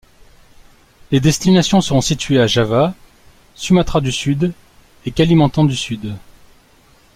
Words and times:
Les 1.11 1.19
destinations 1.19 1.79
seront 1.79 2.01
situées 2.01 2.41
à 2.41 2.47
Java, 2.47 2.95
Sumatra 3.53 4.01
du 4.01 4.11
Sud 4.11 4.51
et 5.05 5.11
Kalimantan 5.11 5.63
du 5.63 5.75
Sud. 5.75 6.15